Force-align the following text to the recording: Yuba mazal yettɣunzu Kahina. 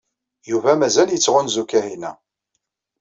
Yuba 0.49 0.71
mazal 0.79 1.09
yettɣunzu 1.11 1.63
Kahina. 1.71 2.11